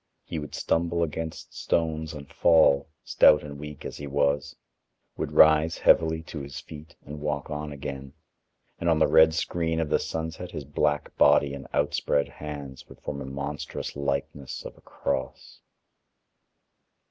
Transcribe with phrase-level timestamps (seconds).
[0.25, 4.55] He would stumble against stones and fall, stout and weak as he was;
[5.15, 8.13] would rise heavily to his feet and walk on again;
[8.79, 12.99] and on the red screen of the sunset his black body and outspread hands would
[13.01, 15.59] form a monstrous likeness of a cross.